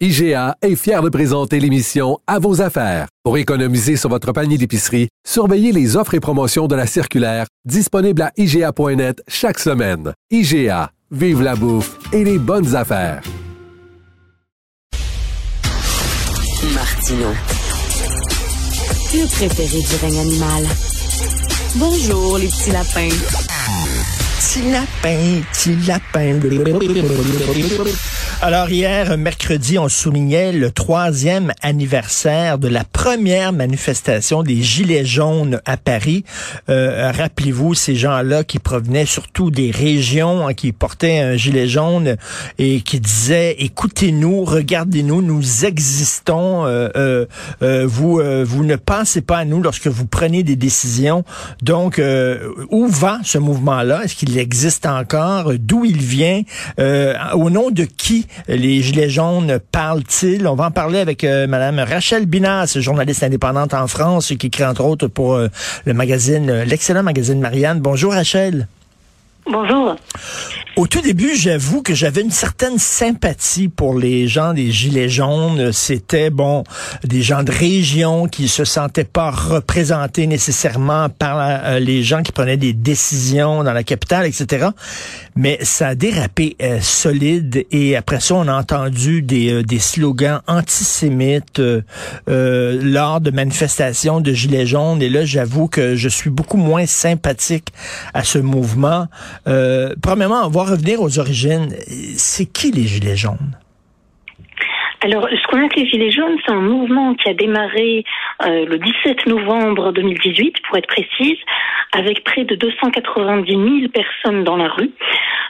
IGA 0.00 0.56
est 0.60 0.74
fier 0.74 1.02
de 1.02 1.08
présenter 1.08 1.60
l'émission 1.60 2.18
À 2.26 2.40
vos 2.40 2.60
affaires. 2.60 3.06
Pour 3.22 3.38
économiser 3.38 3.96
sur 3.96 4.10
votre 4.10 4.32
panier 4.32 4.58
d'épicerie, 4.58 5.06
surveillez 5.24 5.70
les 5.70 5.96
offres 5.96 6.14
et 6.14 6.20
promotions 6.20 6.66
de 6.66 6.74
la 6.74 6.88
circulaire 6.88 7.46
disponible 7.64 8.22
à 8.22 8.32
IGA.net 8.36 9.22
chaque 9.28 9.60
semaine. 9.60 10.12
IGA, 10.32 10.90
vive 11.12 11.42
la 11.42 11.54
bouffe 11.54 11.96
et 12.12 12.24
les 12.24 12.40
bonnes 12.40 12.74
affaires. 12.74 13.22
Martino. 16.74 17.28
Le 19.12 19.26
préféré 19.28 19.80
du 19.80 19.96
règne 20.02 20.18
animal. 20.18 20.64
Bonjour, 21.76 22.38
les 22.38 22.48
petits 22.48 22.72
lapins. 22.72 23.08
Petit 24.40 24.72
lapin, 24.72 25.38
petit 25.52 25.76
lapin. 25.86 26.40
Alors 28.46 28.68
hier, 28.68 29.16
mercredi, 29.16 29.78
on 29.78 29.88
soulignait 29.88 30.52
le 30.52 30.70
troisième 30.70 31.54
anniversaire 31.62 32.58
de 32.58 32.68
la 32.68 32.84
première 32.84 33.54
manifestation 33.54 34.42
des 34.42 34.60
Gilets 34.60 35.06
jaunes 35.06 35.62
à 35.64 35.78
Paris. 35.78 36.24
Euh, 36.68 37.10
rappelez-vous, 37.10 37.72
ces 37.72 37.96
gens-là 37.96 38.44
qui 38.44 38.58
provenaient 38.58 39.06
surtout 39.06 39.50
des 39.50 39.70
régions, 39.70 40.46
hein, 40.46 40.52
qui 40.52 40.72
portaient 40.72 41.20
un 41.20 41.36
gilet 41.36 41.68
jaune 41.68 42.18
et 42.58 42.82
qui 42.82 43.00
disaient, 43.00 43.56
écoutez-nous, 43.60 44.44
regardez-nous, 44.44 45.22
nous 45.22 45.64
existons, 45.64 46.66
euh, 46.66 47.24
euh, 47.62 47.86
vous, 47.86 48.20
vous 48.44 48.64
ne 48.64 48.76
pensez 48.76 49.22
pas 49.22 49.38
à 49.38 49.44
nous 49.46 49.62
lorsque 49.62 49.86
vous 49.86 50.04
prenez 50.04 50.42
des 50.42 50.56
décisions. 50.56 51.24
Donc, 51.62 51.98
où 52.70 52.88
va 52.88 53.20
ce 53.24 53.38
mouvement-là? 53.38 54.04
Est-ce 54.04 54.16
qu'il 54.16 54.36
existe 54.36 54.84
encore? 54.84 55.52
D'où 55.58 55.86
il 55.86 56.02
vient? 56.02 56.42
au 57.34 57.48
nom 57.48 57.70
de 57.70 57.84
qui 57.84 58.26
les 58.48 58.82
Gilets 58.82 59.10
jaunes 59.10 59.58
parlent-ils? 59.72 60.46
On 60.46 60.54
va 60.54 60.66
en 60.66 60.70
parler 60.70 60.98
avec 60.98 61.24
euh, 61.24 61.46
Madame 61.46 61.78
Rachel 61.78 62.26
Binas, 62.26 62.76
journaliste 62.78 63.22
indépendante 63.22 63.74
en 63.74 63.86
France, 63.86 64.32
qui 64.38 64.46
écrit 64.46 64.64
entre 64.64 64.84
autres 64.84 65.08
pour 65.08 65.34
euh, 65.34 65.48
le 65.84 65.94
magazine, 65.94 66.50
euh, 66.50 66.64
l'excellent 66.64 67.02
magazine 67.02 67.40
Marianne. 67.40 67.80
Bonjour 67.80 68.12
Rachel. 68.12 68.68
Bonjour. 69.46 69.96
Au 70.76 70.88
tout 70.88 71.02
début, 71.02 71.36
j'avoue 71.36 71.82
que 71.82 71.94
j'avais 71.94 72.22
une 72.22 72.32
certaine 72.32 72.78
sympathie 72.78 73.68
pour 73.68 73.96
les 73.96 74.26
gens 74.26 74.54
des 74.54 74.72
Gilets 74.72 75.08
jaunes. 75.08 75.70
C'était, 75.70 76.30
bon, 76.30 76.64
des 77.04 77.22
gens 77.22 77.44
de 77.44 77.52
région 77.52 78.26
qui 78.26 78.48
se 78.48 78.64
sentaient 78.64 79.04
pas 79.04 79.30
représentés 79.30 80.26
nécessairement 80.26 81.10
par 81.10 81.38
euh, 81.38 81.78
les 81.78 82.02
gens 82.02 82.22
qui 82.22 82.32
prenaient 82.32 82.56
des 82.56 82.72
décisions 82.72 83.62
dans 83.62 83.72
la 83.72 83.84
capitale, 83.84 84.26
etc. 84.26 84.68
Mais 85.36 85.58
ça 85.62 85.88
a 85.88 85.94
dérapé 85.94 86.56
euh, 86.60 86.80
solide 86.80 87.66
et 87.70 87.94
après 87.94 88.18
ça, 88.18 88.34
on 88.34 88.48
a 88.48 88.54
entendu 88.54 89.22
des, 89.22 89.52
euh, 89.52 89.62
des 89.62 89.78
slogans 89.78 90.40
antisémites 90.48 91.62
lors 92.26 93.20
de 93.20 93.30
manifestations 93.30 94.20
de 94.20 94.32
Gilets 94.32 94.66
jaunes. 94.66 95.02
Et 95.02 95.08
là, 95.08 95.24
j'avoue 95.24 95.68
que 95.68 95.94
je 95.94 96.08
suis 96.08 96.30
beaucoup 96.30 96.56
moins 96.56 96.86
sympathique 96.86 97.68
à 98.12 98.24
ce 98.24 98.38
mouvement. 98.38 99.06
Euh, 99.46 99.94
premièrement, 100.00 100.46
on 100.46 100.50
va 100.50 100.64
revenir 100.64 101.00
aux 101.00 101.18
origines. 101.18 101.74
C'est 102.16 102.46
qui 102.46 102.72
les 102.72 102.86
Gilets 102.86 103.16
jaunes? 103.16 103.56
Alors, 105.04 105.28
ce 105.28 105.46
qu'on 105.48 105.62
appelle 105.62 105.84
les 105.84 105.90
Gilets 105.90 106.10
jaunes, 106.10 106.38
c'est 106.46 106.52
un 106.52 106.62
mouvement 106.62 107.14
qui 107.14 107.28
a 107.28 107.34
démarré 107.34 108.04
euh, 108.42 108.64
le 108.64 108.78
17 108.78 109.26
novembre 109.26 109.92
2018, 109.92 110.62
pour 110.62 110.78
être 110.78 110.86
précise, 110.86 111.36
avec 111.92 112.24
près 112.24 112.44
de 112.44 112.54
290 112.54 113.52
000 113.52 113.88
personnes 113.92 114.44
dans 114.44 114.56
la 114.56 114.68
rue, 114.68 114.92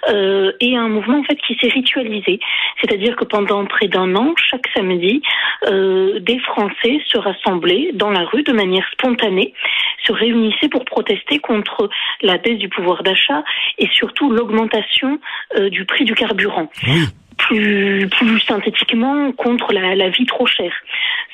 euh, 0.08 0.50
et 0.58 0.76
un 0.76 0.88
mouvement 0.88 1.20
en 1.20 1.22
fait 1.22 1.36
qui 1.36 1.56
s'est 1.60 1.68
ritualisé. 1.68 2.40
C'est-à-dire 2.80 3.14
que 3.14 3.24
pendant 3.24 3.64
près 3.66 3.86
d'un 3.86 4.16
an, 4.16 4.34
chaque 4.36 4.66
samedi, 4.74 5.22
euh, 5.68 6.18
des 6.18 6.40
Français 6.40 6.98
se 7.06 7.16
rassemblaient 7.16 7.92
dans 7.94 8.10
la 8.10 8.24
rue 8.24 8.42
de 8.42 8.52
manière 8.52 8.88
spontanée, 8.90 9.54
se 10.04 10.10
réunissaient 10.10 10.68
pour 10.68 10.84
protester 10.84 11.38
contre 11.38 11.88
la 12.22 12.38
baisse 12.38 12.58
du 12.58 12.68
pouvoir 12.68 13.04
d'achat 13.04 13.44
et 13.78 13.88
surtout 13.92 14.32
l'augmentation 14.32 15.20
du 15.70 15.84
prix 15.84 16.04
du 16.04 16.14
carburant 16.14 16.68
plus, 17.36 18.08
plus 18.08 18.40
synthétiquement 18.40 19.32
contre 19.32 19.72
la, 19.72 19.94
la 19.94 20.08
vie 20.08 20.26
trop 20.26 20.46
chère. 20.46 20.74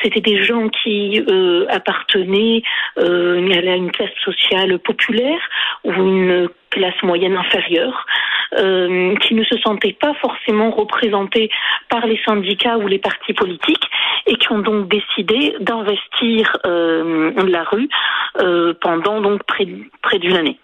C'était 0.02 0.20
des 0.20 0.42
gens 0.42 0.68
qui 0.68 1.22
euh, 1.28 1.66
appartenaient 1.68 2.62
euh, 2.98 3.50
à 3.52 3.76
une 3.76 3.92
classe 3.92 4.10
sociale 4.24 4.78
populaire 4.78 5.40
ou 5.84 5.92
une 5.92 6.48
classe 6.70 7.02
moyenne 7.02 7.36
inférieure, 7.36 8.06
euh, 8.56 9.14
qui 9.16 9.34
ne 9.34 9.44
se 9.44 9.58
sentaient 9.58 9.92
pas 9.92 10.14
forcément 10.14 10.70
représentés 10.70 11.50
par 11.88 12.06
les 12.06 12.20
syndicats 12.24 12.78
ou 12.78 12.86
les 12.86 12.98
partis 12.98 13.32
politiques 13.32 13.84
et 14.26 14.36
qui 14.36 14.52
ont 14.52 14.60
donc 14.60 14.88
décidé 14.88 15.54
d'investir 15.60 16.56
euh, 16.66 17.32
la 17.46 17.64
rue 17.64 17.88
euh, 18.40 18.74
pendant 18.80 19.20
donc 19.20 19.42
près, 19.44 19.66
près 20.02 20.18
d'une 20.18 20.36
année. 20.36 20.58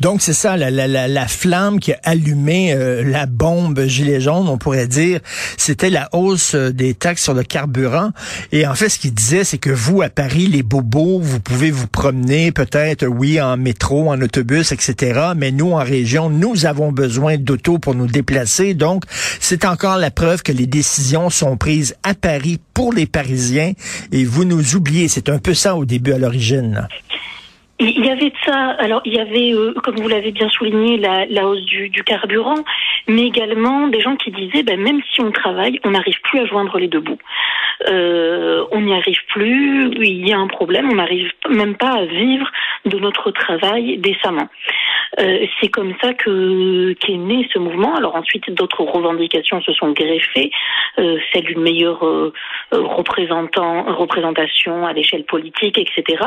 Donc 0.00 0.22
c'est 0.22 0.32
ça, 0.32 0.56
la, 0.56 0.70
la, 0.70 1.08
la, 1.08 1.28
flamme 1.28 1.80
qui 1.80 1.92
a 1.92 1.98
allumé 2.04 2.72
euh, 2.72 3.02
la 3.04 3.26
bombe 3.26 3.84
gilet 3.86 4.20
jaune, 4.20 4.48
on 4.48 4.58
pourrait 4.58 4.86
dire, 4.86 5.20
c'était 5.56 5.90
la 5.90 6.08
hausse 6.12 6.54
euh, 6.54 6.70
des 6.70 6.94
taxes 6.94 7.22
sur 7.22 7.34
le 7.34 7.42
carburant. 7.42 8.10
Et 8.52 8.66
en 8.66 8.74
fait, 8.74 8.88
ce 8.88 8.98
qu'il 8.98 9.14
disait, 9.14 9.44
c'est 9.44 9.58
que 9.58 9.70
vous, 9.70 10.02
à 10.02 10.08
Paris, 10.08 10.46
les 10.46 10.62
bobos, 10.62 11.20
vous 11.20 11.40
pouvez 11.40 11.70
vous 11.70 11.86
promener 11.86 12.52
peut-être, 12.52 13.06
oui, 13.06 13.40
en 13.40 13.56
métro, 13.56 14.10
en 14.10 14.20
autobus, 14.20 14.72
etc. 14.72 15.30
Mais 15.36 15.50
nous, 15.50 15.72
en 15.72 15.84
région, 15.84 16.30
nous 16.30 16.66
avons 16.66 16.92
besoin 16.92 17.36
d'auto 17.36 17.78
pour 17.78 17.94
nous 17.94 18.06
déplacer. 18.06 18.74
Donc, 18.74 19.04
c'est 19.40 19.64
encore 19.64 19.96
la 19.96 20.10
preuve 20.10 20.42
que 20.42 20.52
les 20.52 20.66
décisions 20.66 21.30
sont 21.30 21.56
prises 21.56 21.94
à 22.02 22.14
Paris 22.14 22.60
pour 22.74 22.92
les 22.92 23.06
Parisiens 23.06 23.72
et 24.12 24.24
vous 24.24 24.44
nous 24.44 24.76
oubliez. 24.76 25.08
C'est 25.08 25.28
un 25.28 25.38
peu 25.38 25.54
ça 25.54 25.76
au 25.76 25.84
début, 25.84 26.12
à 26.12 26.18
l'origine. 26.18 26.88
Il 27.78 28.06
y 28.06 28.10
avait 28.10 28.30
de 28.30 28.36
ça. 28.44 28.70
Alors, 28.78 29.02
il 29.04 29.14
y 29.14 29.18
avait, 29.18 29.52
euh, 29.52 29.74
comme 29.84 29.96
vous 29.96 30.08
l'avez 30.08 30.32
bien 30.32 30.48
souligné, 30.48 30.96
la, 30.96 31.26
la 31.26 31.46
hausse 31.46 31.62
du, 31.64 31.90
du, 31.90 32.02
carburant, 32.04 32.64
mais 33.08 33.22
également 33.22 33.88
des 33.88 34.00
gens 34.00 34.16
qui 34.16 34.30
disaient, 34.30 34.62
ben, 34.62 34.80
même 34.80 35.00
si 35.12 35.20
on 35.20 35.30
travaille, 35.30 35.80
on 35.84 35.90
n'arrive 35.90 36.20
plus 36.22 36.40
à 36.40 36.46
joindre 36.46 36.78
les 36.78 36.88
deux 36.88 37.00
bouts. 37.00 37.18
Euh, 37.88 38.64
on 38.70 38.80
n'y 38.80 38.94
arrive 38.94 39.20
plus. 39.28 39.90
Il 40.02 40.26
y 40.26 40.32
a 40.32 40.38
un 40.38 40.46
problème. 40.46 40.88
On 40.90 40.96
n'arrive 40.96 41.30
même 41.48 41.76
pas 41.76 41.92
à 41.92 42.04
vivre 42.04 42.50
de 42.84 42.98
notre 42.98 43.30
travail 43.30 43.98
décemment. 43.98 44.48
Euh, 45.18 45.46
c'est 45.60 45.68
comme 45.68 45.94
ça 46.02 46.14
que 46.14 46.92
qu'est 46.94 47.16
né 47.16 47.48
ce 47.52 47.58
mouvement. 47.58 47.94
Alors 47.94 48.16
ensuite, 48.16 48.50
d'autres 48.50 48.82
revendications 48.82 49.60
se 49.62 49.72
sont 49.72 49.92
greffées, 49.92 50.50
euh, 50.98 51.18
celle 51.32 51.44
d'une 51.44 51.62
meilleure 51.62 52.04
euh, 52.04 52.32
représentant, 52.72 53.84
représentation 53.94 54.86
à 54.86 54.92
l'échelle 54.92 55.24
politique, 55.24 55.78
etc. 55.78 56.24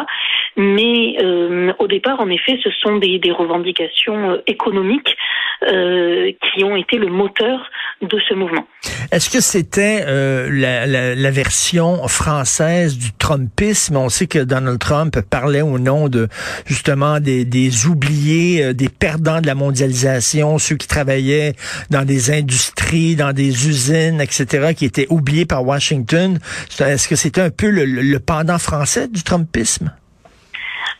Mais 0.55 1.17
euh, 1.21 1.73
au 1.79 1.87
départ, 1.87 2.19
en 2.19 2.29
effet, 2.29 2.59
ce 2.63 2.69
sont 2.71 2.97
des, 2.97 3.19
des 3.19 3.31
revendications 3.31 4.31
euh, 4.31 4.37
économiques 4.47 5.17
euh, 5.63 6.31
qui 6.41 6.63
ont 6.63 6.68
été 6.75 6.97
le 6.97 7.09
moteur 7.09 7.59
de 8.01 8.17
ce 8.27 8.33
mouvement. 8.33 8.65
Est-ce 9.11 9.29
que 9.29 9.41
c'était 9.41 10.05
la, 10.49 10.85
la, 10.85 11.15
la, 11.15 11.31
version 11.31 12.07
française 12.07 12.97
du 12.97 13.11
Trumpisme? 13.11 13.97
On 13.97 14.07
sait 14.09 14.27
que 14.27 14.39
Donald 14.39 14.79
Trump 14.79 15.19
parlait 15.29 15.61
au 15.61 15.79
nom 15.79 16.07
de 16.07 16.29
justement 16.65 17.19
des, 17.19 17.43
des 17.43 17.87
oubliés, 17.87 18.73
des 18.73 18.87
perdants 18.87 19.41
de 19.41 19.47
la 19.47 19.55
mondialisation, 19.55 20.57
ceux 20.59 20.77
qui 20.77 20.87
travaillaient 20.87 21.55
dans 21.89 22.05
des 22.05 22.31
industries, 22.31 23.15
dans 23.15 23.33
des 23.33 23.67
usines, 23.67 24.21
etc., 24.21 24.73
qui 24.75 24.85
étaient 24.85 25.07
oubliés 25.09 25.45
par 25.45 25.65
Washington. 25.65 26.39
Est-ce 26.79 27.07
que 27.07 27.15
c'était 27.15 27.41
un 27.41 27.49
peu 27.49 27.69
le, 27.69 27.85
le 27.85 28.19
pendant 28.19 28.59
français 28.59 29.07
du 29.07 29.23
Trumpisme? 29.23 29.91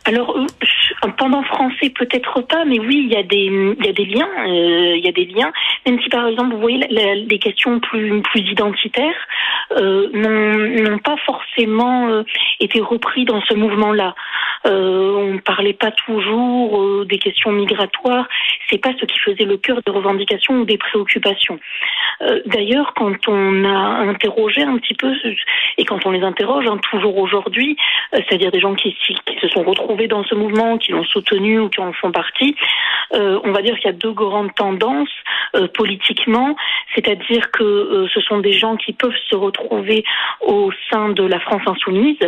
Alors, 0.04 0.34
euh, 1.04 1.08
pendant 1.16 1.42
français, 1.42 1.90
peut-être 1.90 2.42
pas, 2.42 2.64
mais 2.64 2.78
oui, 2.78 3.06
il 3.06 3.12
y 3.12 3.16
a 3.16 3.22
des, 3.22 4.04
liens, 4.04 4.28
euh, 4.46 4.96
il 4.96 5.04
y 5.04 5.08
a 5.08 5.12
des 5.12 5.26
liens. 5.26 5.52
Même 5.86 6.00
si, 6.02 6.08
par 6.08 6.26
exemple, 6.26 6.54
vous 6.54 6.60
voyez, 6.60 6.78
les 6.88 7.38
questions 7.38 7.80
plus, 7.80 8.22
identitaires 8.34 9.28
euh, 9.76 10.08
n'ont 10.12 10.98
pas 10.98 11.16
forcément 11.24 12.24
été 12.58 12.80
repris 12.80 13.24
dans 13.24 13.40
ce 13.42 13.54
mouvement-là. 13.54 14.14
Euh, 14.66 15.14
on 15.16 15.34
ne 15.34 15.38
parlait 15.38 15.72
pas 15.72 15.90
toujours 15.90 16.82
euh, 16.82 17.06
des 17.06 17.18
questions 17.18 17.50
migratoires. 17.50 18.28
C'est 18.68 18.78
pas 18.78 18.90
ce 19.00 19.06
qui 19.06 19.18
faisait 19.18 19.44
le 19.44 19.56
cœur 19.56 19.80
des 19.84 19.92
revendications 19.92 20.60
ou 20.60 20.64
des 20.64 20.76
préoccupations. 20.76 21.58
Euh, 22.22 22.40
d'ailleurs, 22.44 22.92
quand 22.94 23.16
on 23.28 23.64
a 23.64 23.78
interrogé 24.08 24.62
un 24.62 24.76
petit 24.76 24.94
peu 24.94 25.14
et 25.78 25.84
quand 25.84 26.04
on 26.04 26.10
les 26.10 26.22
interroge 26.22 26.66
hein, 26.66 26.78
toujours 26.90 27.16
aujourd'hui, 27.16 27.76
c'est-à-dire 28.12 28.50
des 28.50 28.60
gens 28.60 28.74
qui, 28.74 28.94
qui, 29.06 29.16
se 29.40 29.48
sont 29.48 29.62
retrouvés 29.62 30.08
dans 30.08 30.24
ce 30.24 30.34
mouvement, 30.34 30.76
qui 30.76 30.89
l'ont 30.90 31.04
soutenu 31.04 31.60
ou 31.60 31.68
qui 31.68 31.80
en 31.80 31.92
font 31.92 32.12
partie, 32.12 32.54
on 33.12 33.52
va 33.52 33.62
dire 33.62 33.76
qu'il 33.76 33.86
y 33.86 33.94
a 33.94 33.96
deux 33.96 34.12
grandes 34.12 34.54
tendances 34.54 35.08
politiquement, 35.74 36.56
c'est-à-dire 36.94 37.50
que 37.50 38.06
ce 38.12 38.20
sont 38.20 38.38
des 38.38 38.52
gens 38.52 38.76
qui 38.76 38.92
peuvent 38.92 39.16
se 39.28 39.36
retrouver 39.36 40.04
au 40.40 40.70
sein 40.90 41.08
de 41.08 41.24
la 41.24 41.40
France 41.40 41.62
insoumise 41.66 42.18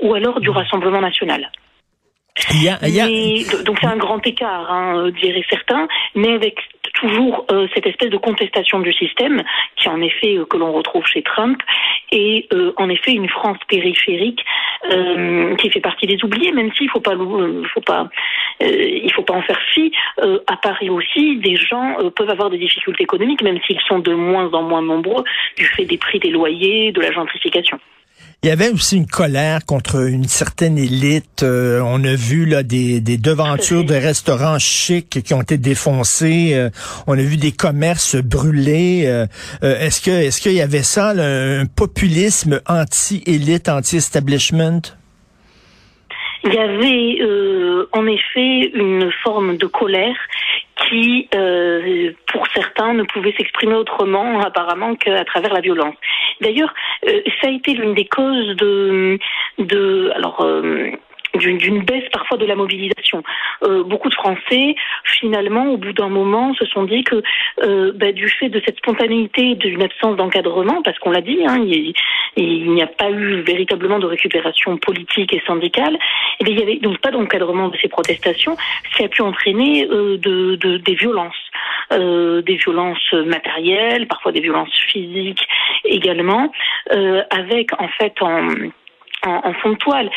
ou 0.00 0.14
alors 0.14 0.40
du 0.40 0.50
Rassemblement 0.50 1.00
national. 1.00 1.50
Donc 3.64 3.78
c'est 3.80 3.86
un 3.86 3.96
grand 3.96 4.24
écart, 4.26 4.70
hein, 4.70 4.96
euh, 4.96 5.10
diraient 5.10 5.44
certains, 5.50 5.88
mais 6.14 6.32
avec 6.32 6.58
toujours 6.94 7.46
euh, 7.50 7.66
cette 7.74 7.86
espèce 7.86 8.10
de 8.10 8.16
contestation 8.16 8.80
du 8.80 8.92
système 8.92 9.42
qui 9.76 9.88
en 9.88 10.00
effet 10.00 10.36
euh, 10.36 10.44
que 10.44 10.56
l'on 10.56 10.72
retrouve 10.72 11.04
chez 11.06 11.22
Trump 11.22 11.60
et 12.12 12.48
en 12.76 12.88
effet 12.88 13.12
une 13.12 13.28
France 13.28 13.58
périphérique 13.68 14.44
qui 15.58 15.70
fait 15.70 15.80
partie 15.80 16.06
des 16.06 16.18
oubliés, 16.24 16.50
même 16.50 16.72
s'il 16.74 16.90
faut 16.90 17.00
pas 17.00 17.14
faut 17.72 17.80
pas 17.80 18.08
il 18.60 19.12
faut 19.14 19.22
pas 19.22 19.34
en 19.34 19.42
faire 19.42 19.60
fi. 19.72 19.92
à 20.48 20.56
Paris 20.56 20.90
aussi, 20.90 21.36
des 21.36 21.54
gens 21.54 21.98
peuvent 22.16 22.30
avoir 22.30 22.50
des 22.50 22.58
difficultés 22.58 23.04
économiques, 23.04 23.42
même 23.42 23.60
s'ils 23.64 23.80
sont 23.82 24.00
de 24.00 24.12
moins 24.12 24.52
en 24.52 24.62
moins 24.62 24.82
nombreux 24.82 25.22
du 25.56 25.66
fait 25.66 25.84
des 25.84 25.98
prix 25.98 26.18
des 26.18 26.30
loyers, 26.30 26.90
de 26.90 27.00
la 27.00 27.12
gentrification. 27.12 27.78
Il 28.42 28.48
y 28.48 28.52
avait 28.52 28.70
aussi 28.70 28.96
une 28.96 29.06
colère 29.06 29.66
contre 29.66 30.08
une 30.08 30.24
certaine 30.24 30.78
élite. 30.78 31.42
Euh, 31.42 31.82
on 31.84 32.02
a 32.04 32.14
vu 32.14 32.46
là 32.46 32.62
des, 32.62 33.02
des 33.02 33.18
devantures 33.18 33.84
de 33.84 33.92
restaurants 33.92 34.58
chics 34.58 35.22
qui 35.22 35.34
ont 35.34 35.42
été 35.42 35.58
défoncées. 35.58 36.52
Euh, 36.54 36.70
on 37.06 37.18
a 37.18 37.22
vu 37.22 37.36
des 37.36 37.52
commerces 37.52 38.16
brûlés. 38.16 39.02
Euh, 39.04 39.26
est-ce 39.60 40.00
que 40.00 40.10
est-ce 40.10 40.40
qu'il 40.40 40.54
y 40.54 40.62
avait 40.62 40.82
ça, 40.82 41.10
un 41.10 41.66
populisme 41.66 42.62
anti-élite, 42.66 43.68
anti-establishment? 43.68 44.80
Il 46.44 46.54
y 46.54 46.58
avait 46.58 47.86
en 47.92 48.06
effet 48.06 48.70
une 48.72 49.10
forme 49.22 49.58
de 49.58 49.66
colère 49.66 50.16
qui, 50.88 51.28
euh, 51.34 52.12
pour 52.32 52.46
certains, 52.48 52.94
ne 52.94 53.02
pouvait 53.04 53.34
s'exprimer 53.36 53.74
autrement 53.74 54.40
apparemment 54.40 54.94
qu'à 54.94 55.24
travers 55.24 55.52
la 55.52 55.60
violence. 55.60 55.94
D'ailleurs, 56.40 56.72
euh, 57.06 57.20
ça 57.40 57.48
a 57.48 57.50
été 57.50 57.74
l'une 57.74 57.94
des 57.94 58.06
causes 58.06 58.56
de, 58.56 59.18
de 59.58 60.10
alors. 60.14 60.40
Euh, 60.40 60.90
d'une 61.40 61.82
baisse 61.82 62.08
parfois 62.12 62.36
de 62.36 62.46
la 62.46 62.54
mobilisation. 62.54 63.22
Euh, 63.62 63.82
beaucoup 63.82 64.08
de 64.08 64.14
Français, 64.14 64.74
finalement, 65.04 65.72
au 65.72 65.76
bout 65.76 65.92
d'un 65.92 66.08
moment, 66.08 66.54
se 66.54 66.64
sont 66.66 66.84
dit 66.84 67.04
que 67.04 67.22
euh, 67.62 67.92
bah, 67.94 68.12
du 68.12 68.28
fait 68.28 68.48
de 68.48 68.60
cette 68.64 68.78
spontanéité, 68.78 69.54
d'une 69.54 69.82
absence 69.82 70.16
d'encadrement, 70.16 70.82
parce 70.82 70.98
qu'on 70.98 71.10
l'a 71.10 71.20
dit, 71.20 71.38
hein, 71.46 71.62
il 72.36 72.72
n'y 72.72 72.82
a 72.82 72.86
pas 72.86 73.10
eu 73.10 73.42
véritablement 73.42 73.98
de 73.98 74.06
récupération 74.06 74.76
politique 74.76 75.32
et 75.34 75.42
syndicale, 75.46 75.98
eh 76.40 76.44
il 76.48 76.56
n'y 76.56 76.62
avait 76.62 76.76
donc 76.76 76.98
pas 76.98 77.10
d'encadrement 77.10 77.68
de 77.68 77.76
ces 77.78 77.88
protestations, 77.88 78.56
ce 78.90 78.96
qui 78.96 79.04
a 79.04 79.08
pu 79.08 79.22
entraîner 79.22 79.86
euh, 79.90 80.16
de, 80.18 80.56
de, 80.56 80.78
des 80.78 80.94
violences. 80.94 81.34
Des 81.90 82.54
violences 82.54 83.12
matérielles, 83.26 84.06
parfois 84.06 84.30
des 84.30 84.38
violences 84.38 84.72
physiques 84.86 85.44
également, 85.84 86.52
avec 87.30 87.72
en 87.80 87.88
fait 87.88 88.14
en, 89.26 89.52
fond 89.54 89.70
de 89.70 89.76
toile 89.76 90.10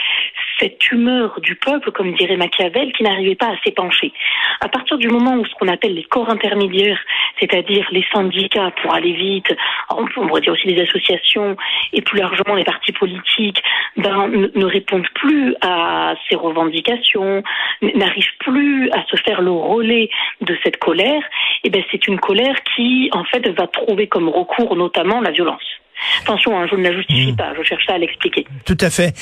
cette 0.64 0.92
humeur 0.92 1.40
du 1.42 1.56
peuple, 1.56 1.92
comme 1.92 2.14
dirait 2.14 2.38
Machiavel, 2.38 2.94
qui 2.94 3.04
n'arrivait 3.04 3.36
pas 3.36 3.48
à 3.48 3.58
s'épancher. 3.64 4.14
À 4.62 4.70
partir 4.70 4.98
du 4.98 5.10
moment 5.10 5.34
où 5.36 5.46
ce 5.46 5.54
qu'on 5.56 5.68
appelle 5.68 5.94
les 5.94 6.04
corps 6.04 6.30
intermédiaires, 6.30 7.00
c'est-à-dire 7.40 7.86
les 7.92 8.06
syndicats 8.14 8.72
pour 8.82 8.94
aller 8.94 9.12
vite, 9.12 9.54
on 9.90 10.06
pourrait 10.06 10.42
dire 10.42 10.54
aussi 10.54 10.68
les 10.68 10.82
associations 10.82 11.58
et 11.92 12.02
plus 12.02 12.20
largement 12.20 12.56
les 12.56 12.64
partis 12.64 12.94
politiques, 12.94 13.62
ben, 13.98 14.28
ne, 14.30 14.66
répondent 14.66 15.10
plus 15.16 15.54
à 15.62 16.16
ces 16.30 16.36
revendications, 16.36 17.44
n'arrivent 17.82 18.38
plus 18.40 18.90
à 18.92 19.04
se 19.12 19.18
faire 19.18 19.42
le 19.42 19.52
relais 19.52 20.10
de 20.42 20.58
cette 20.64 20.78
colère, 20.78 21.22
et 21.66 21.70
ben 21.70 21.84
c'est 21.92 22.08
une 22.08 22.20
colère 22.20 22.56
qui 22.76 23.10
en 23.12 23.26
fait 23.26 23.48
va 23.50 23.68
trouver 23.68 24.08
comme 24.08 24.30
recours 24.30 24.76
notamment 24.78 25.20
la 25.20 25.32
violence. 25.32 25.83
Attention, 26.24 26.58
hein, 26.58 26.68
je 26.70 26.76
ne 26.76 26.84
la 26.84 26.94
justifie 26.94 27.32
hmm. 27.32 27.36
pas, 27.36 27.54
je 27.58 27.64
cherche 27.64 27.90
à 27.90 27.98
l'expliquer. 27.98 28.46
Tout 28.66 28.78
à 28.80 28.90
fait. 28.90 29.14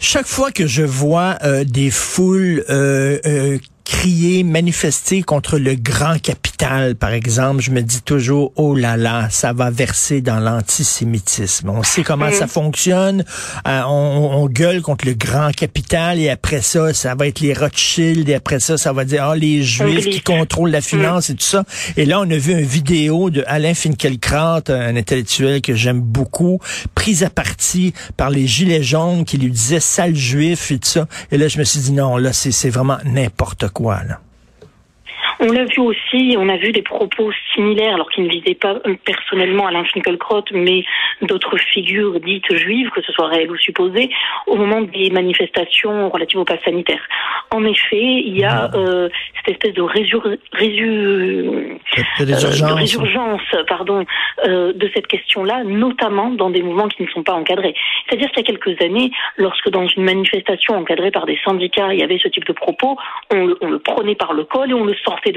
Chaque 0.00 0.26
fois 0.26 0.50
que 0.50 0.66
je 0.66 0.82
vois 0.82 1.36
euh, 1.42 1.64
des 1.64 1.90
foules 1.90 2.64
euh, 2.68 3.18
euh, 3.26 3.58
crier, 3.84 4.44
manifester 4.44 5.22
contre 5.22 5.58
le 5.58 5.74
grand 5.74 6.20
capital, 6.20 6.94
par 6.94 7.10
exemple, 7.10 7.60
je 7.60 7.70
me 7.70 7.82
dis 7.82 8.00
toujours, 8.00 8.52
oh 8.56 8.74
là 8.74 8.96
là, 8.96 9.28
ça 9.30 9.52
va 9.52 9.70
verser 9.70 10.20
dans 10.22 10.40
l'antisémitisme. 10.40 11.68
On 11.68 11.82
sait 11.82 12.02
comment 12.02 12.30
ça 12.30 12.46
mm. 12.46 12.48
fonctionne. 12.48 13.24
Euh, 13.68 13.82
on, 13.86 14.46
gueule 14.46 14.82
contre 14.82 15.06
le 15.06 15.14
grand 15.14 15.50
capital 15.52 16.18
et 16.18 16.28
après 16.28 16.60
ça, 16.60 16.92
ça 16.92 17.14
va 17.14 17.26
être 17.26 17.40
les 17.40 17.54
Rothschild 17.54 18.28
et 18.28 18.34
après 18.34 18.60
ça, 18.60 18.76
ça 18.76 18.92
va 18.92 19.04
dire, 19.04 19.26
oh, 19.30 19.34
les 19.34 19.62
Juifs 19.62 20.08
qui 20.10 20.20
contrôlent 20.20 20.70
la 20.70 20.80
finance 20.80 21.30
et 21.30 21.34
tout 21.34 21.44
ça. 21.44 21.64
Et 21.96 22.04
là, 22.04 22.20
on 22.20 22.30
a 22.30 22.36
vu 22.36 22.52
une 22.52 22.60
vidéo 22.60 23.30
de 23.30 23.42
Alain 23.46 23.74
Finkielkraut, 23.74 24.70
un 24.70 24.96
intellectuel 24.96 25.60
que 25.60 25.74
j'aime 25.74 26.00
beaucoup, 26.00 26.60
prise 26.94 27.24
à 27.24 27.30
partie 27.30 27.94
par 28.16 28.30
les 28.30 28.46
Gilets 28.46 28.82
jaunes 28.82 29.24
qui 29.24 29.38
lui 29.38 29.50
disaient 29.50 29.80
sale 29.80 30.14
juif 30.14 30.70
et 30.70 30.78
tout 30.78 30.88
ça. 30.88 31.06
Et 31.32 31.38
là, 31.38 31.48
je 31.48 31.58
me 31.58 31.64
suis 31.64 31.80
dit, 31.80 31.92
non, 31.92 32.16
là, 32.16 32.32
c'est 32.32 32.70
vraiment 32.70 32.98
n'importe 33.04 33.68
quoi 33.74 34.02
là? 34.04 34.20
On 35.44 35.52
l'a 35.52 35.64
vu 35.64 35.80
aussi, 35.80 36.36
on 36.38 36.48
a 36.48 36.56
vu 36.56 36.72
des 36.72 36.82
propos 36.82 37.30
similaires, 37.52 37.94
alors 37.94 38.10
qu'ils 38.10 38.24
ne 38.24 38.30
visaient 38.30 38.54
pas 38.54 38.80
euh, 38.86 38.94
personnellement 39.04 39.66
Alain 39.66 39.84
Finkielkraut, 39.84 40.44
mais 40.52 40.84
d'autres 41.22 41.58
figures 41.58 42.18
dites 42.20 42.52
juives, 42.54 42.90
que 42.90 43.02
ce 43.02 43.12
soit 43.12 43.28
réelles 43.28 43.50
ou 43.50 43.56
supposées, 43.56 44.10
au 44.46 44.56
moment 44.56 44.80
des 44.80 45.10
manifestations 45.10 46.08
relatives 46.08 46.40
au 46.40 46.44
pass 46.44 46.60
sanitaire. 46.64 47.02
En 47.50 47.64
effet, 47.64 48.02
il 48.02 48.38
y 48.38 48.44
a 48.44 48.70
euh, 48.74 49.08
cette 49.36 49.54
espèce 49.54 49.74
de, 49.74 49.82
résur... 49.82 50.26
résu... 50.52 50.88
Euh, 50.88 51.78
résurgence, 52.18 53.42
pardon, 53.68 54.04
euh, 54.46 54.72
de 54.72 54.90
cette 54.94 55.06
question-là, 55.06 55.62
notamment 55.64 56.30
dans 56.30 56.50
des 56.50 56.62
mouvements 56.62 56.88
qui 56.88 57.02
ne 57.02 57.08
sont 57.08 57.22
pas 57.22 57.34
encadrés. 57.34 57.74
C'est-à-dire 58.08 58.30
qu'il 58.30 58.46
y 58.46 58.50
a 58.50 58.56
quelques 58.56 58.80
années, 58.82 59.10
lorsque 59.36 59.68
dans 59.68 59.86
une 59.86 60.04
manifestation 60.04 60.74
encadrée 60.74 61.10
par 61.10 61.26
des 61.26 61.38
syndicats, 61.44 61.92
il 61.92 62.00
y 62.00 62.02
avait 62.02 62.18
ce 62.18 62.28
type 62.28 62.46
de 62.46 62.52
propos, 62.52 62.96
on, 63.32 63.54
on 63.60 63.70
le 63.70 63.78
prenait 63.78 64.14
par 64.14 64.32
le 64.32 64.44
col 64.44 64.70
et 64.70 64.74
on 64.74 64.84
le 64.84 64.94
sortait 65.04 65.33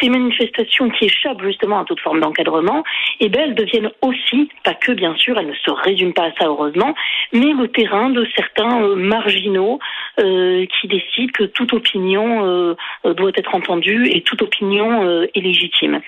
Ces 0.00 0.08
manifestations 0.08 0.88
qui 0.90 1.06
échappent 1.06 1.42
justement 1.42 1.80
à 1.80 1.84
toute 1.84 2.00
forme 2.00 2.20
d'encadrement, 2.20 2.82
eh 3.20 3.28
ben, 3.28 3.42
elles 3.42 3.54
deviennent 3.54 3.90
aussi, 4.02 4.48
pas 4.64 4.74
que 4.74 4.92
bien 4.92 5.14
sûr, 5.16 5.38
elles 5.38 5.48
ne 5.48 5.54
se 5.54 5.70
résument 5.70 6.12
pas 6.12 6.24
à 6.24 6.32
ça 6.38 6.46
heureusement, 6.46 6.94
mais 7.32 7.52
le 7.52 7.68
terrain 7.68 8.10
de 8.10 8.26
certains 8.36 8.82
euh, 8.82 8.96
marginaux 8.96 9.78
euh, 10.18 10.66
qui 10.66 10.88
décident 10.88 11.32
que 11.32 11.44
toute 11.44 11.72
opinion 11.72 12.44
euh, 12.46 12.74
doit 13.04 13.32
être 13.36 13.54
entendue 13.54 14.08
et 14.08 14.22
toute 14.22 14.42
opinion 14.42 15.22
est 15.34 15.40
légitime. 15.40 16.00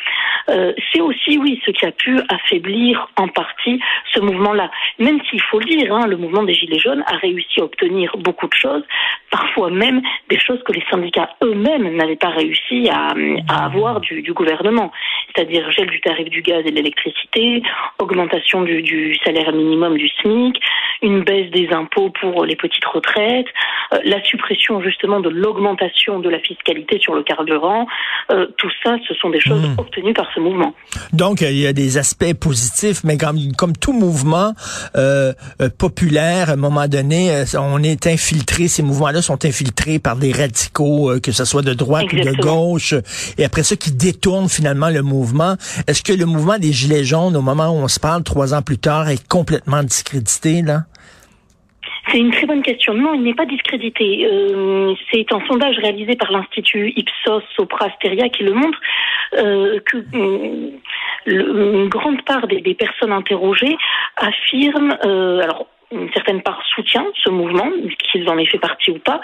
C'est 0.46 1.00
aussi, 1.00 1.38
oui, 1.38 1.60
ce 1.64 1.70
qui 1.70 1.86
a 1.86 1.92
pu 1.92 2.20
affaiblir 2.28 3.08
en 3.16 3.28
partie 3.28 3.80
ce 4.12 4.20
mouvement-là. 4.20 4.70
Même 4.98 5.20
s'il 5.28 5.40
faut 5.42 5.58
le 5.58 5.64
dire, 5.64 5.94
hein, 5.94 6.06
le 6.06 6.16
mouvement 6.16 6.42
des 6.42 6.52
Gilets 6.52 6.78
jaunes 6.78 7.02
a 7.06 7.16
réussi 7.16 7.60
à 7.60 7.64
obtenir 7.64 8.14
beaucoup 8.18 8.46
de 8.46 8.54
choses, 8.54 8.84
parfois 9.30 9.70
même 9.70 10.02
des 10.28 10.38
choses 10.38 10.62
que 10.64 10.72
les 10.72 10.84
syndicats 10.90 11.30
eux-mêmes 11.42 11.96
n'avaient 11.96 12.16
pas 12.16 12.28
réussi 12.28 12.88
à, 12.94 13.64
avoir 13.64 14.00
du, 14.00 14.32
gouvernement, 14.32 14.92
c'est-à-dire 15.34 15.70
gel 15.72 15.88
du 15.88 16.00
tarif 16.00 16.28
du 16.28 16.42
gaz 16.42 16.62
et 16.64 16.70
de 16.70 16.76
l'électricité, 16.76 17.62
augmentation 17.98 18.62
du, 18.62 19.16
salaire 19.24 19.52
minimum 19.52 19.96
du 19.96 20.08
SMIC, 20.20 20.60
une 21.02 21.22
baisse 21.24 21.50
des 21.50 21.68
impôts 21.72 22.10
pour 22.20 22.44
les 22.44 22.56
petites 22.56 22.84
retraites, 22.84 23.46
euh, 23.92 23.98
la 24.04 24.22
suppression 24.22 24.80
justement 24.80 25.20
de 25.20 25.28
l'augmentation 25.28 26.20
de 26.20 26.28
la 26.28 26.38
fiscalité 26.38 26.98
sur 27.00 27.14
le 27.14 27.22
carburant. 27.22 27.86
Euh, 28.30 28.46
tout 28.56 28.70
ça, 28.82 28.96
ce 29.06 29.14
sont 29.14 29.30
des 29.30 29.40
choses 29.40 29.66
hmm. 29.66 29.78
obtenues 29.78 30.14
par 30.14 30.28
ce 30.34 30.40
mouvement. 30.40 30.74
Donc, 31.12 31.40
il 31.40 31.58
y 31.58 31.66
a 31.66 31.72
des 31.72 31.98
aspects 31.98 32.34
positifs, 32.34 33.02
mais 33.04 33.18
comme, 33.18 33.38
comme 33.58 33.72
tout 33.76 33.92
mouvement 33.92 34.52
euh, 34.96 35.32
populaire, 35.78 36.50
à 36.50 36.52
un 36.52 36.56
moment 36.56 36.86
donné, 36.86 37.44
on 37.58 37.82
est 37.82 38.06
infiltré, 38.06 38.68
ces 38.68 38.82
mouvements-là 38.82 39.20
sont 39.22 39.44
infiltrés 39.44 39.98
par 39.98 40.16
des 40.16 40.32
radicaux, 40.32 41.12
que 41.22 41.32
ce 41.32 41.44
soit 41.44 41.62
de 41.62 41.74
droite 41.74 42.12
ou 42.12 42.16
de 42.16 42.40
gauche 42.40 42.83
et 43.38 43.44
après 43.44 43.62
ça 43.62 43.76
qui 43.76 43.92
détourne 43.92 44.48
finalement 44.48 44.90
le 44.90 45.02
mouvement. 45.02 45.54
Est-ce 45.86 46.02
que 46.02 46.12
le 46.12 46.26
mouvement 46.26 46.58
des 46.58 46.72
Gilets 46.72 47.04
jaunes, 47.04 47.36
au 47.36 47.42
moment 47.42 47.68
où 47.68 47.82
on 47.82 47.88
se 47.88 48.00
parle 48.00 48.22
trois 48.22 48.54
ans 48.54 48.62
plus 48.62 48.78
tard, 48.78 49.08
est 49.08 49.26
complètement 49.28 49.82
discrédité, 49.82 50.62
là? 50.62 50.84
C'est 52.08 52.18
une 52.18 52.30
très 52.30 52.46
bonne 52.46 52.62
question. 52.62 52.94
Non, 52.94 53.14
il 53.14 53.22
n'est 53.22 53.34
pas 53.34 53.46
discrédité. 53.46 54.26
Euh, 54.30 54.94
c'est 55.10 55.32
un 55.32 55.40
sondage 55.46 55.78
réalisé 55.78 56.16
par 56.16 56.30
l'Institut 56.30 56.92
Ipsos 56.96 57.42
Sopra 57.56 57.88
Steria 57.96 58.28
qui 58.28 58.42
le 58.42 58.52
montre 58.52 58.78
euh, 59.38 59.80
que 59.86 59.96
euh, 59.96 60.70
une 61.26 61.88
grande 61.88 62.22
part 62.24 62.46
des, 62.46 62.74
personnes 62.74 63.12
interrogées 63.12 63.76
affirment, 64.16 64.96
alors 65.02 65.66
une 65.90 66.12
certaine 66.12 66.42
part 66.42 66.60
soutient 66.74 67.06
ce 67.22 67.30
mouvement, 67.30 67.70
qu'ils 67.98 68.28
en 68.28 68.36
aient 68.36 68.46
fait 68.46 68.58
partie 68.58 68.90
ou 68.90 68.98
pas, 68.98 69.20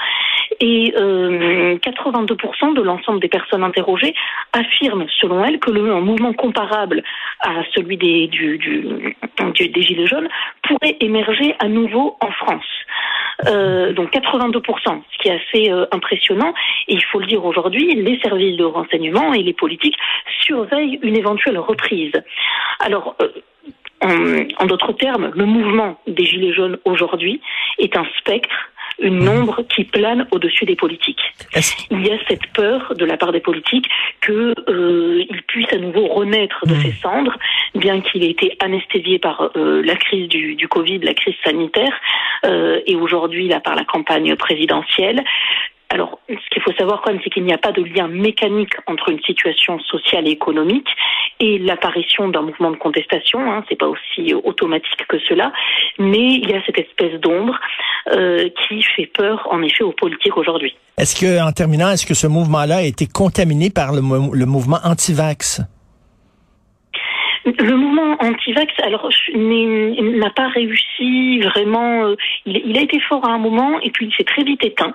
et 0.60 0.94
euh, 0.96 1.76
82% 1.78 2.74
de 2.74 2.82
l'ensemble 2.82 3.20
des 3.20 3.28
personnes 3.28 3.62
interrogées 3.62 4.14
affirment, 4.52 5.06
selon 5.20 5.44
elles, 5.44 5.58
que 5.58 5.70
le 5.70 5.90
un 5.90 6.00
mouvement 6.00 6.32
comparable 6.32 7.02
à 7.40 7.62
celui 7.74 7.96
des, 7.96 8.28
du, 8.28 8.58
des 8.58 9.82
Gilets 9.82 10.06
jaunes 10.06 10.28
pourrait 10.62 10.96
émerger 11.00 11.54
à 11.58 11.68
nouveau 11.68 12.16
en 12.20 12.30
France. 12.30 12.64
Euh, 13.46 13.92
donc 13.92 14.12
82%, 14.12 14.60
ce 15.10 15.18
qui 15.18 15.28
est 15.28 15.40
assez 15.40 15.72
euh, 15.72 15.86
impressionnant. 15.92 16.52
Et 16.88 16.94
il 16.94 17.04
faut 17.04 17.20
le 17.20 17.26
dire 17.26 17.44
aujourd'hui, 17.44 17.94
les 17.94 18.20
services 18.20 18.56
de 18.56 18.64
renseignement 18.64 19.32
et 19.32 19.42
les 19.42 19.54
politiques 19.54 19.96
surveillent 20.42 20.98
une 21.02 21.16
éventuelle 21.16 21.58
reprise. 21.58 22.12
Alors, 22.80 23.16
euh, 24.04 24.44
en 24.58 24.66
d'autres 24.66 24.92
termes, 24.92 25.30
le 25.34 25.44
mouvement 25.44 25.98
des 26.06 26.24
Gilets 26.24 26.52
jaunes 26.52 26.78
aujourd'hui 26.84 27.40
est 27.78 27.96
un 27.96 28.06
spectre 28.18 28.70
une 29.00 29.28
ombre 29.28 29.62
qui 29.74 29.84
plane 29.84 30.26
au-dessus 30.30 30.64
des 30.64 30.76
politiques. 30.76 31.20
Il 31.90 32.06
y 32.06 32.10
a 32.10 32.18
cette 32.28 32.46
peur 32.52 32.94
de 32.96 33.04
la 33.04 33.16
part 33.16 33.32
des 33.32 33.40
politiques 33.40 33.88
que 34.20 34.54
euh, 34.68 35.24
puisse 35.48 35.72
à 35.72 35.78
nouveau 35.78 36.06
renaître 36.06 36.66
de 36.66 36.74
ses 36.74 36.92
cendres, 36.92 37.36
bien 37.74 38.00
qu'il 38.00 38.22
ait 38.24 38.30
été 38.30 38.56
anesthésié 38.60 39.18
par 39.18 39.50
euh, 39.56 39.82
la 39.82 39.96
crise 39.96 40.28
du, 40.28 40.54
du, 40.54 40.68
Covid, 40.68 40.98
la 40.98 41.14
crise 41.14 41.34
sanitaire, 41.44 41.92
euh, 42.44 42.80
et 42.86 42.96
aujourd'hui 42.96 43.48
là 43.48 43.60
par 43.60 43.74
la 43.74 43.84
campagne 43.84 44.36
présidentielle. 44.36 45.24
Alors, 45.92 46.20
ce 46.28 46.48
qu'il 46.52 46.62
faut 46.62 46.72
savoir 46.78 47.02
quand 47.02 47.12
même, 47.12 47.20
c'est 47.24 47.30
qu'il 47.30 47.42
n'y 47.42 47.52
a 47.52 47.58
pas 47.58 47.72
de 47.72 47.82
lien 47.82 48.06
mécanique 48.06 48.74
entre 48.86 49.10
une 49.10 49.20
situation 49.22 49.80
sociale 49.80 50.28
et 50.28 50.30
économique 50.30 50.86
et 51.40 51.58
l'apparition 51.58 52.28
d'un 52.28 52.42
mouvement 52.42 52.70
de 52.70 52.76
contestation. 52.76 53.40
Hein, 53.40 53.64
c'est 53.68 53.78
pas 53.78 53.88
aussi 53.88 54.32
automatique 54.32 55.04
que 55.08 55.18
cela, 55.28 55.52
mais 55.98 56.34
il 56.34 56.48
y 56.48 56.54
a 56.54 56.62
cette 56.64 56.78
espèce 56.78 57.18
d'ombre 57.20 57.58
euh, 58.12 58.48
qui 58.68 58.82
fait 58.82 59.06
peur, 59.06 59.48
en 59.50 59.62
effet, 59.62 59.82
aux 59.82 59.92
politiques 59.92 60.36
aujourd'hui. 60.36 60.76
Est-ce 60.96 61.20
que, 61.20 61.42
en 61.42 61.50
terminant, 61.50 61.90
est-ce 61.90 62.06
que 62.06 62.14
ce 62.14 62.28
mouvement-là 62.28 62.76
a 62.76 62.82
été 62.82 63.06
contaminé 63.06 63.70
par 63.70 63.92
le, 63.92 64.00
le 64.00 64.46
mouvement 64.46 64.78
anti-vax? 64.84 65.60
Le 67.46 67.74
mouvement 67.74 68.16
anti-vax, 68.20 68.72
alors, 68.82 69.08
n'a 69.34 70.30
pas 70.30 70.48
réussi 70.48 71.40
vraiment. 71.40 72.04
Euh, 72.04 72.14
il, 72.44 72.60
il, 72.66 72.78
a 72.78 72.82
été 72.82 73.00
fort 73.00 73.26
à 73.26 73.32
un 73.32 73.38
moment 73.38 73.80
et 73.80 73.90
puis 73.90 74.06
il 74.06 74.14
s'est 74.14 74.24
très 74.24 74.44
vite 74.44 74.62
éteint. 74.62 74.94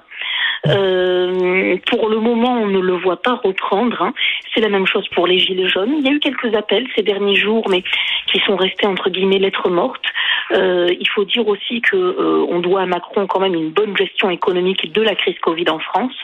Euh, 0.67 1.77
pour 1.87 2.09
le 2.09 2.19
moment, 2.19 2.53
on 2.53 2.67
ne 2.67 2.79
le 2.79 2.93
voit 2.93 3.21
pas 3.21 3.39
reprendre. 3.43 4.01
Hein. 4.01 4.13
C'est 4.53 4.61
la 4.61 4.69
même 4.69 4.87
chose 4.87 5.07
pour 5.09 5.27
les 5.27 5.39
gilets 5.39 5.67
jaunes. 5.67 5.95
Il 5.97 6.05
y 6.05 6.09
a 6.09 6.11
eu 6.11 6.19
quelques 6.19 6.55
appels 6.55 6.87
ces 6.95 7.03
derniers 7.03 7.35
jours, 7.35 7.67
mais 7.69 7.83
qui 8.27 8.39
sont 8.39 8.55
restés 8.55 8.87
entre 8.87 9.09
guillemets 9.09 9.39
lettres 9.39 9.69
mortes. 9.69 10.05
Euh, 10.51 10.89
il 10.99 11.09
faut 11.09 11.25
dire 11.25 11.47
aussi 11.47 11.81
que 11.81 11.95
euh, 11.95 12.45
on 12.49 12.59
doit 12.59 12.81
à 12.81 12.85
Macron 12.85 13.25
quand 13.27 13.39
même 13.39 13.55
une 13.55 13.71
bonne 13.71 13.95
gestion 13.97 14.29
économique 14.29 14.91
de 14.91 15.01
la 15.01 15.15
crise 15.15 15.37
Covid 15.39 15.65
en 15.69 15.79
France, 15.79 16.21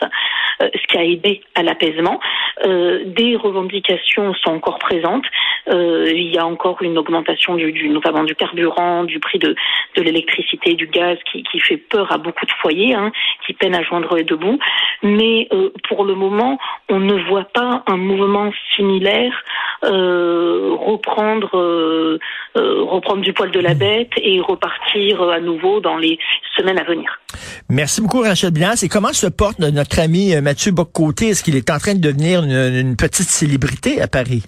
euh, 0.62 0.68
ce 0.74 0.86
qui 0.86 0.96
a 0.96 1.04
aidé 1.04 1.40
à 1.54 1.62
l'apaisement. 1.62 2.20
Euh, 2.64 3.02
des 3.06 3.36
revendications 3.36 4.34
sont 4.34 4.50
encore 4.50 4.78
présentes. 4.78 5.24
Il 5.66 6.32
y 6.32 6.38
a 6.38 6.46
encore 6.46 6.82
une 6.82 6.98
augmentation 6.98 7.54
du, 7.54 7.72
du, 7.72 7.88
notamment 7.88 8.24
du 8.24 8.34
carburant, 8.34 9.04
du 9.04 9.20
prix 9.20 9.38
de, 9.38 9.54
de 9.96 10.02
l'électricité, 10.02 10.74
du 10.74 10.86
gaz, 10.86 11.18
qui, 11.30 11.42
qui, 11.44 11.60
fait 11.60 11.76
peur 11.76 12.10
à 12.12 12.18
beaucoup 12.18 12.46
de 12.46 12.52
foyers, 12.60 12.94
hein, 12.94 13.12
qui 13.46 13.52
peinent 13.52 13.74
à 13.74 13.82
joindre 13.82 14.14
les 14.16 14.24
debout. 14.24 14.58
Mais 15.02 15.48
euh, 15.52 15.70
pour 15.88 16.04
le 16.04 16.14
moment, 16.14 16.58
on 16.88 16.98
ne 16.98 17.14
voit 17.28 17.44
pas 17.44 17.82
un 17.86 17.96
mouvement 17.96 18.50
similaire 18.74 19.32
euh, 19.84 20.76
reprendre 20.78 21.50
euh, 21.56 22.18
reprendre 22.54 23.22
du 23.22 23.32
poil 23.32 23.50
de 23.50 23.58
la 23.58 23.74
bête 23.74 24.12
et 24.16 24.40
repartir 24.40 25.22
à 25.22 25.40
nouveau 25.40 25.80
dans 25.80 25.96
les 25.96 26.18
semaines 26.56 26.78
à 26.78 26.84
venir. 26.84 27.20
Merci 27.68 28.00
beaucoup 28.00 28.20
Rachel 28.20 28.52
Blas. 28.52 28.82
Et 28.84 28.88
comment 28.88 29.12
se 29.12 29.26
porte 29.26 29.58
notre 29.58 29.98
ami 29.98 30.34
Mathieu 30.40 30.70
Boccoté 30.70 31.28
Est-ce 31.28 31.42
qu'il 31.42 31.56
est 31.56 31.70
en 31.70 31.78
train 31.78 31.94
de 31.94 32.00
devenir 32.00 32.44
une, 32.44 32.52
une 32.52 32.96
petite 32.96 33.28
célébrité 33.28 34.00
à 34.00 34.06
Paris? 34.06 34.44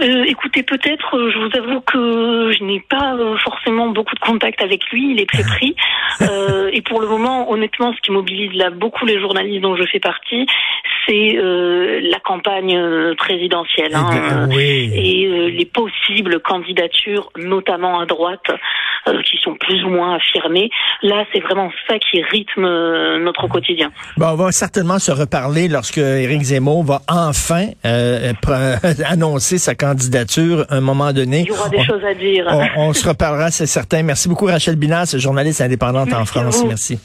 Euh, 0.00 0.24
écoutez, 0.24 0.62
peut-être, 0.62 1.16
euh, 1.16 1.30
je 1.30 1.38
vous 1.38 1.50
avoue 1.56 1.80
que 1.80 2.50
je 2.52 2.64
n'ai 2.64 2.80
pas 2.80 3.14
euh, 3.14 3.36
forcément 3.36 3.88
beaucoup 3.88 4.14
de 4.14 4.20
contact 4.20 4.62
avec 4.62 4.88
lui, 4.90 5.12
il 5.12 5.20
est 5.20 5.28
très 5.28 5.44
pris. 5.44 5.76
Euh, 6.20 6.68
et 6.72 6.82
pour 6.82 7.00
le 7.00 7.08
moment, 7.08 7.50
honnêtement, 7.50 7.94
ce 7.94 8.00
qui 8.02 8.12
mobilise 8.12 8.52
là 8.52 8.68
beaucoup 8.68 9.06
les 9.06 9.18
journalistes 9.18 9.62
dont 9.62 9.76
je 9.76 9.84
fais 9.84 9.98
partie, 9.98 10.46
c'est 11.06 11.36
euh, 11.36 12.00
la 12.02 12.20
campagne 12.20 13.14
présidentielle 13.16 13.94
hein, 13.94 14.10
ben, 14.10 14.48
oui. 14.54 14.90
et 14.94 15.50
les 15.50 15.64
possibles 15.66 16.40
candidatures, 16.40 17.30
notamment 17.36 18.00
à 18.00 18.06
droite, 18.06 18.50
qui 19.24 19.36
sont 19.42 19.54
plus 19.56 19.84
ou 19.84 19.88
moins 19.88 20.14
affirmées. 20.14 20.70
Là, 21.02 21.24
c'est 21.32 21.40
vraiment 21.40 21.70
ça 21.88 21.98
qui 21.98 22.22
rythme 22.22 22.62
notre 23.18 23.48
quotidien. 23.48 23.90
Bon, 24.16 24.28
on 24.28 24.36
va 24.36 24.52
certainement 24.52 25.00
se 25.00 25.10
reparler 25.10 25.66
lorsque 25.68 25.98
Éric 25.98 26.42
Zemmour 26.42 26.84
va 26.84 27.00
enfin 27.08 27.66
annoncer 29.04 29.58
sa 29.58 29.74
candidature 29.74 30.66
à 30.68 30.76
un 30.76 30.80
moment 30.80 31.12
donné. 31.12 31.40
Il 31.40 31.48
y 31.48 31.50
aura 31.50 31.68
des 31.68 31.78
on, 31.78 31.84
choses 31.84 32.04
à 32.04 32.14
dire. 32.14 32.46
On, 32.48 32.88
on 32.88 32.92
se 32.92 33.08
reparlera, 33.08 33.50
c'est 33.50 33.66
certain. 33.66 34.02
Merci 34.02 34.28
beaucoup, 34.28 34.46
Rachel 34.46 34.76
Binas, 34.76 35.16
journaliste 35.18 35.60
indépendante 35.60 36.10
Merci 36.10 36.22
en 36.22 36.24
France. 36.26 36.64
Merci. 36.66 36.98